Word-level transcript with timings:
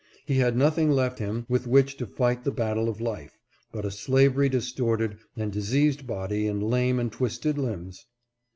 He 0.25 0.39
had 0.39 0.57
nothing 0.57 0.89
left 0.89 1.19
him 1.19 1.45
with 1.47 1.67
which 1.67 1.95
to 1.97 2.07
fight 2.07 2.43
the 2.43 2.49
battle 2.49 2.89
of 2.89 2.99
life, 2.99 3.37
but 3.71 3.85
a 3.85 3.91
slavery 3.91 4.49
distorted 4.49 5.17
and 5.37 5.51
diseased 5.51 6.07
body 6.07 6.47
and 6.47 6.63
lame 6.63 6.97
and 6.99 7.11
twisted 7.11 7.55
limbs. 7.59 8.03